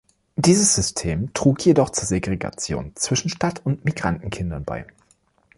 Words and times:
Dieses 0.35 0.73
System 0.73 1.31
trug 1.35 1.63
jedoch 1.63 1.91
zur 1.91 2.05
Segregation 2.05 2.91
zwischen 2.95 3.29
Stadt- 3.29 3.63
und 3.63 3.85
Migrantenkindern 3.85 4.63
bei. 4.63 4.87